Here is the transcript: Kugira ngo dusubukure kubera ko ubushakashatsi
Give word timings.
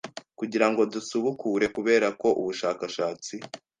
Kugira 0.39 0.67
ngo 0.71 0.81
dusubukure 0.93 1.65
kubera 1.75 2.07
ko 2.21 2.27
ubushakashatsi 2.41 3.35